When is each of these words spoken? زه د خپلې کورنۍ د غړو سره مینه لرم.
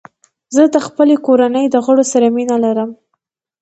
زه 0.55 0.63
د 0.73 0.77
خپلې 0.87 1.15
کورنۍ 1.25 1.65
د 1.69 1.75
غړو 1.85 2.03
سره 2.11 2.27
مینه 2.35 2.57
لرم. 2.65 2.89